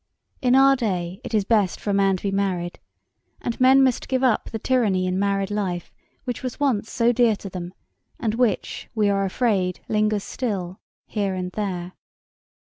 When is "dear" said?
7.11-7.35